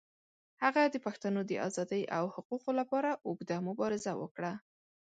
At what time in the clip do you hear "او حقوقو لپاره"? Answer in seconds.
2.17-3.09